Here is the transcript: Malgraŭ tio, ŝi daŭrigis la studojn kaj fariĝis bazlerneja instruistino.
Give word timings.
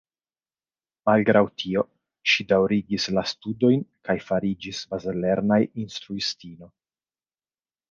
Malgraŭ 1.09 1.43
tio, 1.63 1.83
ŝi 2.31 2.45
daŭrigis 2.53 3.05
la 3.19 3.25
studojn 3.33 3.85
kaj 4.09 4.17
fariĝis 4.31 4.81
bazlerneja 4.95 5.71
instruistino. 5.87 6.75